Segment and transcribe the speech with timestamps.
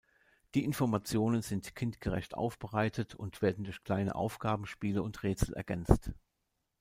[0.55, 6.11] Die Informationen sind kindgerecht aufbereitet und werden durch kleine Aufgaben, Spiele und Rätsel ergänzt.